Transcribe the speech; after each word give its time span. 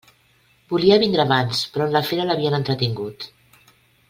Volia 0.71 0.97
vindre 1.03 1.25
abans 1.25 1.61
però 1.75 1.87
en 1.87 1.93
la 1.97 2.03
fira 2.09 2.27
l'havien 2.31 2.61
entretingut. 2.63 3.33